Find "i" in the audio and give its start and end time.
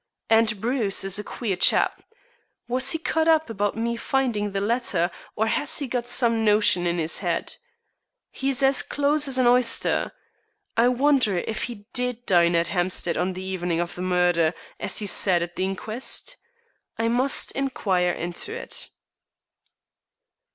10.75-10.87, 16.97-17.07